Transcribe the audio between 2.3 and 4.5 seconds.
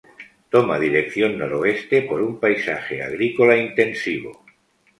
paisaje agrícola intensivo.